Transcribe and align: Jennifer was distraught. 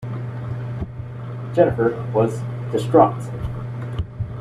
Jennifer 1.53 1.91
was 2.11 2.41
distraught. 2.71 3.13